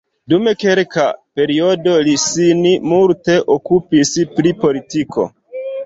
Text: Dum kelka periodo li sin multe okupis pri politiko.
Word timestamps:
Dum 0.33 0.47
kelka 0.61 1.03
periodo 1.39 1.93
li 2.09 2.17
sin 2.25 2.65
multe 2.95 3.39
okupis 3.59 4.19
pri 4.37 4.59
politiko. 4.67 5.33